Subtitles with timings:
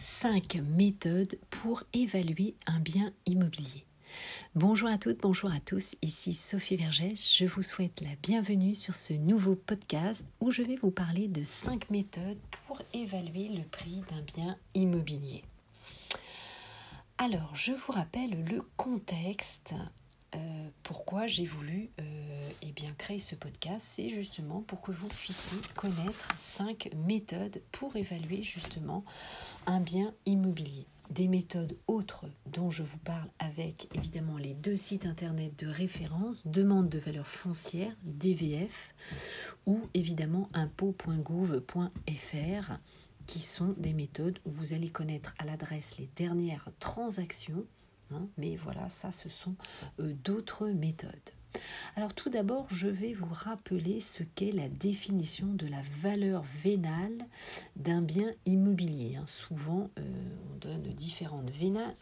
[0.00, 3.84] 5 méthodes pour évaluer un bien immobilier.
[4.54, 7.36] Bonjour à toutes, bonjour à tous, ici Sophie Vergès.
[7.36, 11.42] Je vous souhaite la bienvenue sur ce nouveau podcast où je vais vous parler de
[11.42, 15.44] 5 méthodes pour évaluer le prix d'un bien immobilier.
[17.18, 19.74] Alors, je vous rappelle le contexte
[20.34, 22.09] euh, pourquoi j'ai voulu euh,
[22.70, 27.96] eh bien, créer ce podcast, c'est justement pour que vous puissiez connaître cinq méthodes pour
[27.96, 29.04] évaluer justement
[29.66, 30.86] un bien immobilier.
[31.10, 36.46] Des méthodes autres dont je vous parle avec évidemment les deux sites internet de référence,
[36.46, 38.94] demande de valeur foncière, DVF,
[39.66, 41.72] ou évidemment impôt.gouv.fr,
[43.26, 47.66] qui sont des méthodes où vous allez connaître à l'adresse les dernières transactions
[48.12, 49.54] Hein, mais voilà, ça, ce sont
[50.00, 51.10] euh, d'autres méthodes.
[51.96, 57.26] Alors tout d'abord, je vais vous rappeler ce qu'est la définition de la valeur vénale
[57.76, 59.16] d'un bien immobilier.
[59.16, 59.24] Hein.
[59.26, 60.02] Souvent, euh,
[60.52, 61.50] on donne différentes,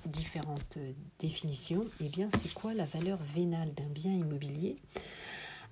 [0.07, 1.87] différentes euh, définitions.
[2.01, 4.76] Eh bien, c'est quoi la valeur vénale d'un bien immobilier?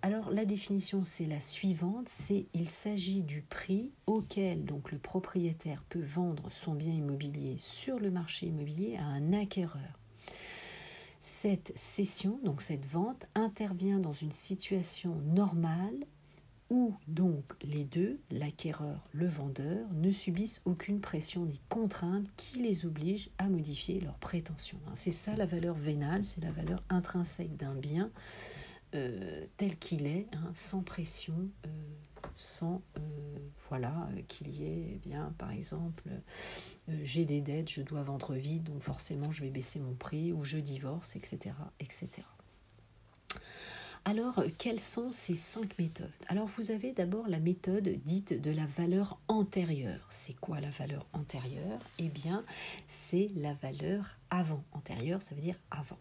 [0.02, 5.82] Alors la définition c'est la suivante, c'est il s'agit du prix auquel donc le propriétaire
[5.88, 9.98] peut vendre son bien immobilier sur le marché immobilier à un acquéreur.
[11.28, 16.06] Cette cession, donc cette vente, intervient dans une situation normale
[16.70, 22.86] où donc les deux, l'acquéreur, le vendeur, ne subissent aucune pression ni contrainte qui les
[22.86, 24.78] oblige à modifier leurs prétentions.
[24.86, 24.92] Hein.
[24.94, 28.12] C'est ça la valeur vénale, c'est la valeur intrinsèque d'un bien
[28.94, 31.68] euh, tel qu'il est, hein, sans pression, euh,
[32.36, 33.00] sans euh,
[33.68, 36.08] voilà qu'il y ait eh bien par exemple
[37.02, 40.44] j'ai des dettes, je dois vendre vite, donc forcément je vais baisser mon prix ou
[40.44, 42.22] je divorce, etc., etc.
[44.08, 46.12] Alors, quelles sont ces cinq méthodes?
[46.28, 50.06] Alors, vous avez d'abord la méthode dite de la valeur antérieure.
[50.10, 51.80] C'est quoi la valeur antérieure?
[51.98, 52.44] Eh bien,
[52.86, 54.62] c'est la valeur avant.
[54.70, 55.98] Antérieure, ça veut dire avant.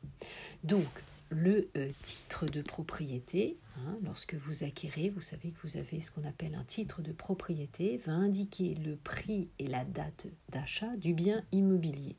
[0.63, 0.85] Donc,
[1.29, 3.57] le euh, titre de propriété.
[3.77, 7.11] Hein, lorsque vous acquérez, vous savez que vous avez ce qu'on appelle un titre de
[7.11, 12.15] propriété, va indiquer le prix et la date d'achat du bien immobilier.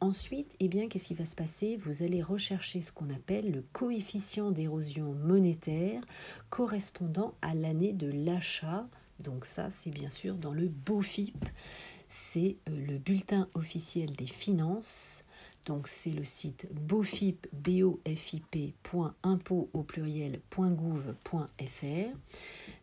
[0.00, 1.76] Ensuite, eh bien, qu'est-ce qui va se passer?
[1.76, 6.02] Vous allez rechercher ce qu'on appelle le coefficient d'érosion monétaire
[6.50, 8.86] correspondant à l'année de l'achat.
[9.20, 11.46] Donc ça, c'est bien sûr dans le BOFIP.
[12.08, 15.24] C'est euh, le bulletin officiel des finances
[15.66, 17.46] donc c'est le site bofip,
[19.74, 22.16] au pluriel.gouv.fr.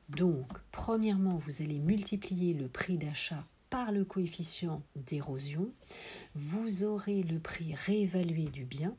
[0.10, 5.72] Donc premièrement, vous allez multiplier le prix d'achat par le coefficient d'érosion.
[6.36, 8.96] Vous aurez le prix réévalué du bien.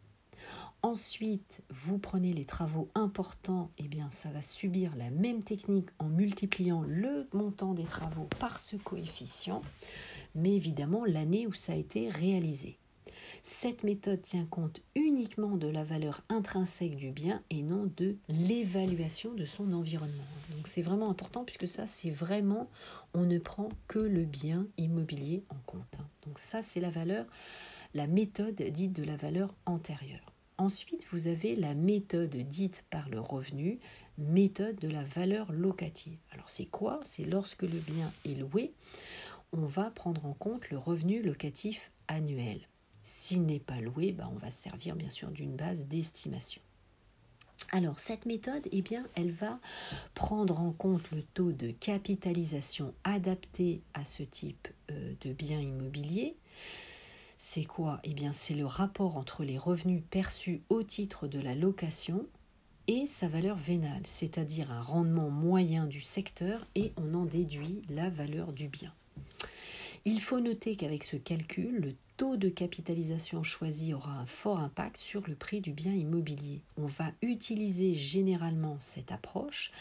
[0.82, 5.88] Ensuite, vous prenez les travaux importants, et eh bien ça va subir la même technique
[5.98, 9.62] en multipliant le montant des travaux par ce coefficient,
[10.34, 12.78] mais évidemment l'année où ça a été réalisé.
[13.46, 19.34] Cette méthode tient compte uniquement de la valeur intrinsèque du bien et non de l'évaluation
[19.34, 20.24] de son environnement.
[20.56, 22.70] Donc c'est vraiment important puisque ça c'est vraiment,
[23.12, 25.98] on ne prend que le bien immobilier en compte.
[26.26, 27.26] Donc ça c'est la valeur,
[27.92, 30.32] la méthode dite de la valeur antérieure.
[30.56, 33.78] Ensuite, vous avez la méthode dite par le revenu,
[34.16, 36.16] méthode de la valeur locative.
[36.30, 36.98] Alors c'est quoi?
[37.04, 38.72] C'est lorsque le bien est loué,
[39.52, 42.66] on va prendre en compte le revenu locatif annuel.
[43.04, 46.62] S'il n'est pas loué, bah, on va se servir bien sûr d'une base d'estimation.
[47.70, 49.60] Alors cette méthode, eh bien, elle va
[50.14, 56.34] prendre en compte le taux de capitalisation adapté à ce type euh, de bien immobilier.
[57.36, 58.00] C'est quoi?
[58.04, 62.26] Eh bien, c'est le rapport entre les revenus perçus au titre de la location
[62.86, 68.08] et sa valeur vénale, c'est-à-dire un rendement moyen du secteur et on en déduit la
[68.08, 68.94] valeur du bien.
[70.06, 74.96] Il faut noter qu'avec ce calcul, le taux de capitalisation choisi aura un fort impact
[74.96, 76.62] sur le prix du bien immobilier.
[76.76, 79.72] On va utiliser généralement cette approche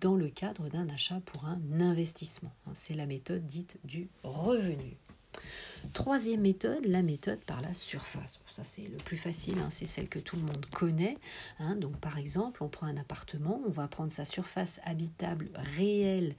[0.00, 2.52] dans le cadre d'un achat pour un investissement.
[2.74, 4.96] C'est la méthode dite du revenu.
[5.92, 8.40] Troisième méthode, la méthode par la surface.
[8.48, 11.14] Ça c'est le plus facile, hein, c'est celle que tout le monde connaît.
[11.58, 11.76] Hein.
[11.76, 16.34] Donc par exemple, on prend un appartement, on va prendre sa surface habitable réelle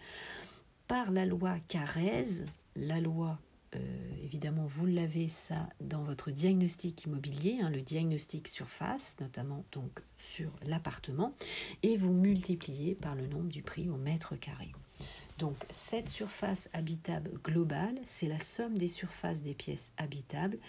[0.88, 2.46] par la loi Carrez.
[2.76, 3.38] La loi
[3.76, 3.80] euh,
[4.22, 10.52] évidemment, vous l'avez ça dans votre diagnostic immobilier, hein, le diagnostic surface, notamment donc sur
[10.66, 11.36] l'appartement,
[11.84, 14.72] et vous multipliez par le nombre du prix au mètre carré.
[15.38, 20.60] Donc cette surface habitable globale, c'est la somme des surfaces des pièces habitables,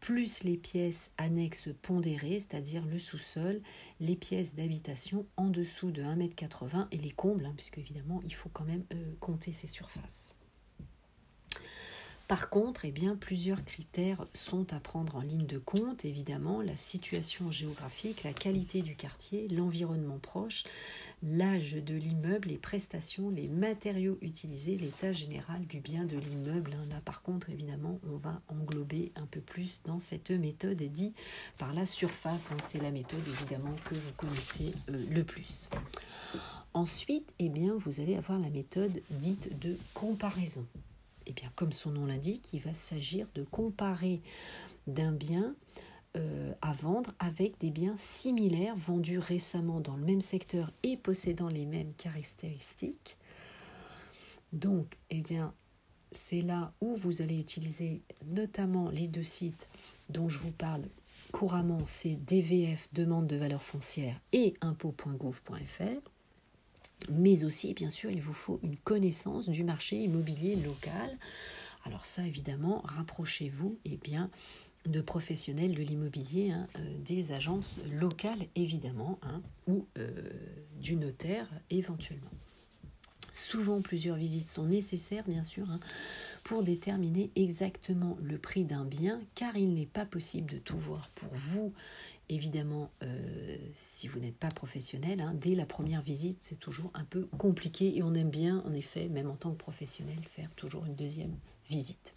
[0.00, 3.60] plus les pièces annexes pondérées, c'est-à-dire le sous-sol,
[4.00, 8.34] les pièces d'habitation en dessous de 1,80 m et les combles, hein, puisque évidemment il
[8.34, 10.35] faut quand même euh, compter ces surfaces.
[12.28, 16.74] Par contre, eh bien, plusieurs critères sont à prendre en ligne de compte, évidemment, la
[16.74, 20.64] situation géographique, la qualité du quartier, l'environnement proche,
[21.22, 26.72] l'âge de l'immeuble, les prestations, les matériaux utilisés, l'état général du bien de l'immeuble.
[26.74, 26.86] Hein.
[26.90, 31.14] Là, par contre, évidemment, on va englober un peu plus dans cette méthode dit
[31.58, 32.50] par la surface.
[32.50, 32.56] Hein.
[32.66, 35.68] C'est la méthode, évidemment, que vous connaissez euh, le plus.
[36.74, 40.66] Ensuite, eh bien, vous allez avoir la méthode dite de comparaison.
[41.26, 44.22] Eh bien, comme son nom l'indique, il va s'agir de comparer
[44.86, 45.54] d'un bien
[46.16, 51.48] euh, à vendre avec des biens similaires vendus récemment dans le même secteur et possédant
[51.48, 53.16] les mêmes caractéristiques.
[54.52, 55.52] Donc, eh bien,
[56.12, 59.68] c'est là où vous allez utiliser notamment les deux sites
[60.08, 60.84] dont je vous parle
[61.32, 66.15] couramment, c'est DVF, demande de valeur foncière, et impôt.gouv.fr
[67.10, 71.18] mais aussi, bien sûr, il vous faut une connaissance du marché immobilier local.
[71.84, 74.30] Alors ça, évidemment, rapprochez-vous eh bien,
[74.86, 80.10] de professionnels de l'immobilier, hein, euh, des agences locales, évidemment, hein, ou euh,
[80.80, 82.30] du notaire, éventuellement.
[83.32, 85.80] Souvent, plusieurs visites sont nécessaires, bien sûr, hein,
[86.42, 91.08] pour déterminer exactement le prix d'un bien, car il n'est pas possible de tout voir
[91.16, 91.72] pour vous
[92.28, 97.04] Évidemment, euh, si vous n'êtes pas professionnel, hein, dès la première visite, c'est toujours un
[97.04, 100.86] peu compliqué et on aime bien, en effet, même en tant que professionnel, faire toujours
[100.86, 101.36] une deuxième
[101.68, 102.14] visite.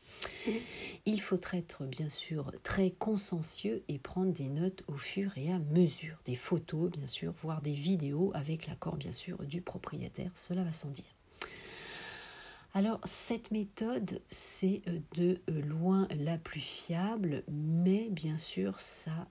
[1.05, 5.59] Il faut être bien sûr très consciencieux et prendre des notes au fur et à
[5.59, 10.63] mesure, des photos bien sûr, voire des vidéos avec l'accord bien sûr du propriétaire, cela
[10.63, 11.15] va sans dire.
[12.73, 19.27] Alors cette méthode, c'est euh, de euh, loin la plus fiable, mais bien sûr ça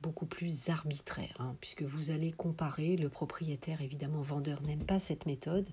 [0.00, 5.26] beaucoup plus arbitraire, hein, puisque vous allez comparer, le propriétaire, évidemment, vendeur n'aime pas cette
[5.26, 5.68] méthode,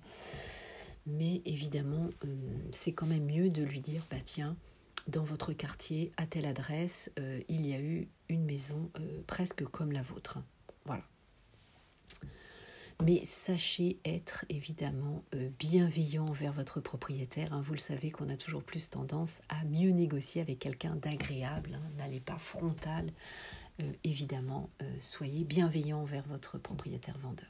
[1.05, 2.35] mais évidemment, euh,
[2.71, 4.55] c'est quand même mieux de lui dire, bah tiens,
[5.07, 9.65] dans votre quartier, à telle adresse, euh, il y a eu une maison euh, presque
[9.65, 10.39] comme la vôtre.
[10.85, 11.03] Voilà.
[13.03, 15.23] Mais sachez être évidemment
[15.57, 17.51] bienveillant envers votre propriétaire.
[17.51, 17.61] Hein.
[17.63, 21.71] Vous le savez qu'on a toujours plus tendance à mieux négocier avec quelqu'un d'agréable.
[21.73, 21.91] Hein.
[21.97, 23.11] N'allez pas frontal
[24.03, 27.49] évidemment, euh, soyez bienveillant envers votre propriétaire vendeur.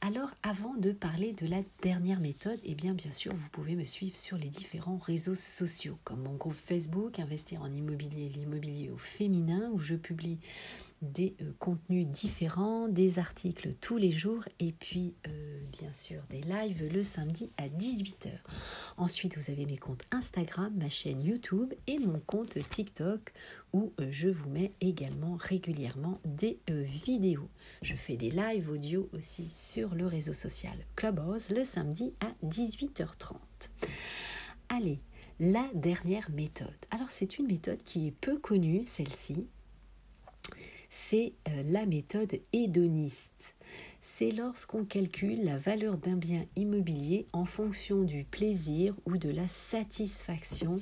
[0.00, 3.82] Alors, avant de parler de la dernière méthode, eh bien, bien sûr, vous pouvez me
[3.82, 8.96] suivre sur les différents réseaux sociaux, comme mon groupe Facebook, Investir en immobilier, l'immobilier au
[8.96, 10.38] féminin, où je publie
[11.02, 16.40] des euh, contenus différents, des articles tous les jours et puis euh, bien sûr des
[16.40, 18.30] lives le samedi à 18h.
[18.96, 23.32] Ensuite, vous avez mes comptes Instagram, ma chaîne YouTube et mon compte TikTok
[23.72, 27.48] où euh, je vous mets également régulièrement des vidéos.
[27.82, 33.36] Je fais des lives audio aussi sur le réseau social Clubhouse le samedi à 18h30.
[34.68, 35.00] Allez,
[35.40, 36.74] la dernière méthode.
[36.90, 39.46] Alors c'est une méthode qui est peu connue, celle-ci,
[40.88, 43.54] c'est euh, la méthode hédoniste.
[44.00, 49.48] C'est lorsqu'on calcule la valeur d'un bien immobilier en fonction du plaisir ou de la
[49.48, 50.80] satisfaction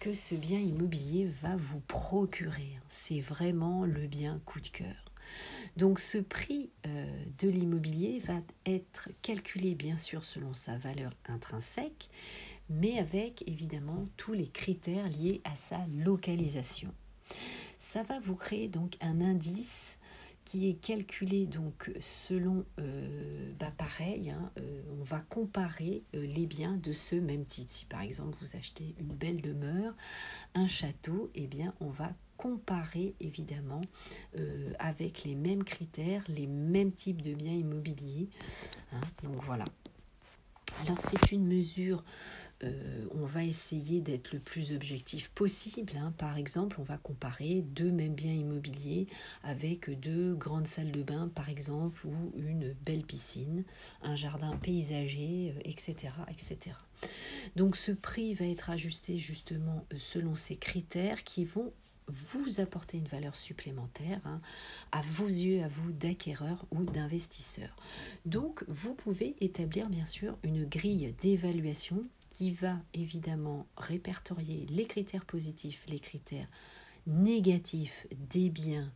[0.00, 2.78] que ce bien immobilier va vous procurer.
[2.88, 5.12] C'est vraiment le bien coup de cœur.
[5.76, 7.06] Donc ce prix euh,
[7.38, 12.08] de l'immobilier va être calculé bien sûr selon sa valeur intrinsèque,
[12.70, 16.92] mais avec évidemment tous les critères liés à sa localisation
[17.96, 19.96] ça va vous créer donc un indice
[20.44, 26.44] qui est calculé donc selon, euh, bah pareil, hein, euh, on va comparer euh, les
[26.44, 27.72] biens de ce même titre.
[27.72, 29.94] Si par exemple vous achetez une belle demeure,
[30.54, 33.80] un château, eh bien on va comparer évidemment
[34.78, 38.28] avec les mêmes critères, les mêmes types de biens immobiliers.
[38.92, 39.00] Hein.
[39.22, 39.64] donc voilà.
[40.82, 42.04] Alors c'est une mesure
[42.64, 45.92] euh, on va essayer d'être le plus objectif possible.
[45.96, 46.14] Hein.
[46.16, 49.06] Par exemple, on va comparer deux mêmes biens immobiliers
[49.42, 53.64] avec deux grandes salles de bain, par exemple, ou une belle piscine,
[54.02, 56.76] un jardin paysager, etc., euh, etc.
[57.56, 61.72] Donc ce prix va être ajusté justement euh, selon ces critères qui vont
[62.08, 64.40] vous apporter une valeur supplémentaire hein,
[64.92, 67.74] à vos yeux, à vous d'acquéreur ou d'investisseur.
[68.24, 72.04] Donc vous pouvez établir bien sûr une grille d'évaluation
[72.36, 76.48] qui va évidemment répertorier les critères positifs, les critères
[77.06, 78.92] négatifs des biens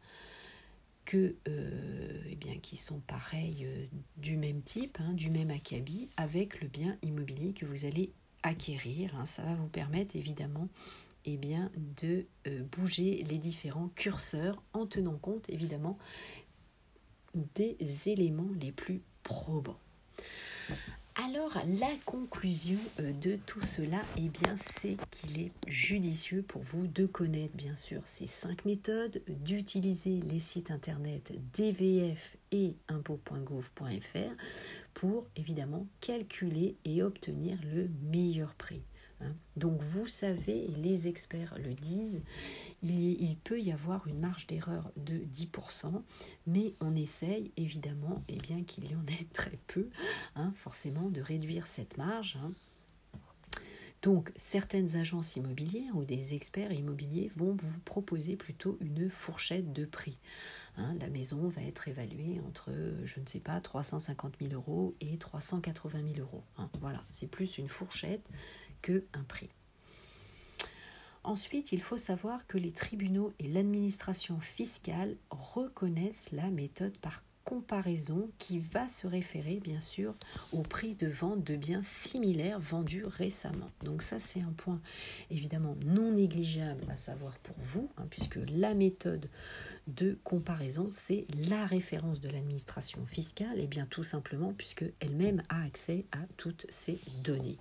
[1.06, 3.86] que, euh, eh bien, qui sont pareils euh,
[4.18, 9.16] du même type, hein, du même acabit, avec le bien immobilier que vous allez acquérir.
[9.16, 9.24] Hein.
[9.24, 10.68] Ça va vous permettre évidemment
[11.24, 15.96] eh bien, de euh, bouger les différents curseurs en tenant compte évidemment
[17.54, 19.80] des éléments les plus probants.
[21.26, 27.04] Alors la conclusion euh, de tout cela, eh c'est qu'il est judicieux pour vous de
[27.04, 34.32] connaître bien sûr ces cinq méthodes, d'utiliser les sites internet DVF et impôt.gouv.fr
[34.94, 38.80] pour évidemment calculer et obtenir le meilleur prix.
[39.20, 39.34] Hein.
[39.56, 42.22] Donc vous savez, et les experts le disent,
[42.82, 46.02] il, peut y avoir une marge d'erreur de 10%,
[46.46, 49.88] mais on essaye évidemment et eh bien qu'il y en ait très peu,
[50.36, 52.38] hein, forcément, de réduire cette marge.
[52.42, 52.52] Hein.
[54.02, 59.84] Donc, certaines agences immobilières ou des experts immobiliers vont vous proposer plutôt une fourchette de
[59.84, 60.18] prix.
[60.78, 62.70] la maison va être évaluée entre,
[63.04, 66.44] je ne sais pas, 350 000 euros et 380 000 euros.
[66.80, 68.26] Voilà, c'est plus une fourchette
[68.82, 69.50] que un prix.
[71.22, 78.30] Ensuite, il faut savoir que les tribunaux et l'administration fiscale reconnaissent la méthode par comparaison
[78.38, 80.14] qui va se référer bien sûr
[80.52, 83.70] au prix de vente de biens similaires vendus récemment.
[83.82, 84.80] Donc ça c'est un point
[85.30, 89.28] évidemment non négligeable à savoir pour vous, hein, puisque la méthode
[89.88, 95.64] de comparaison c'est la référence de l'administration fiscale, et bien tout simplement puisque elle-même a
[95.64, 97.58] accès à toutes ces données.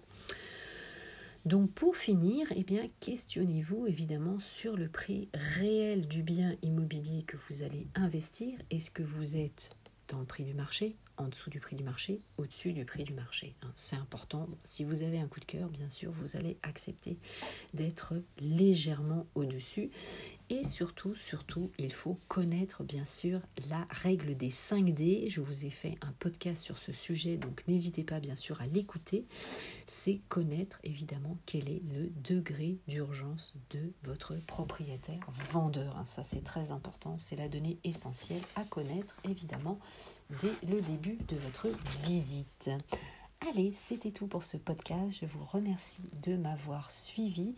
[1.49, 7.37] Donc pour finir, eh bien, questionnez-vous évidemment sur le prix réel du bien immobilier que
[7.37, 8.59] vous allez investir.
[8.69, 9.71] Est-ce que vous êtes
[10.09, 13.15] dans le prix du marché, en dessous du prix du marché, au-dessus du prix du
[13.15, 13.55] marché.
[13.63, 13.71] Hein?
[13.73, 14.47] C'est important.
[14.63, 17.17] Si vous avez un coup de cœur, bien sûr, vous allez accepter
[17.73, 19.89] d'être légèrement au-dessus.
[20.51, 23.39] Et surtout, surtout, il faut connaître bien sûr
[23.69, 25.29] la règle des 5D.
[25.29, 28.65] Je vous ai fait un podcast sur ce sujet, donc n'hésitez pas bien sûr à
[28.65, 29.27] l'écouter.
[29.85, 35.19] C'est connaître évidemment quel est le degré d'urgence de votre propriétaire
[35.51, 35.95] vendeur.
[35.97, 36.05] Hein.
[36.05, 39.79] Ça c'est très important, c'est la donnée essentielle à connaître évidemment
[40.41, 41.67] dès le début de votre
[42.03, 42.71] visite.
[43.47, 45.15] Allez, c'était tout pour ce podcast.
[45.21, 47.55] Je vous remercie de m'avoir suivi.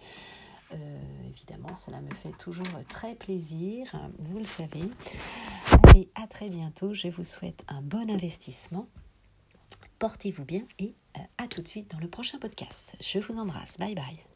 [0.73, 3.87] Euh, évidemment, cela me fait toujours très plaisir,
[4.19, 4.83] vous le savez.
[5.83, 6.93] Allez, à très bientôt.
[6.93, 8.87] Je vous souhaite un bon investissement.
[9.99, 12.95] Portez-vous bien et euh, à tout de suite dans le prochain podcast.
[12.99, 13.77] Je vous embrasse.
[13.77, 14.30] Bye bye.